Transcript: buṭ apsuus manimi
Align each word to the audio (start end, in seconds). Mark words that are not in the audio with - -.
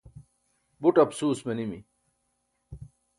buṭ 0.81 0.95
apsuus 1.03 1.39
manimi 1.45 1.79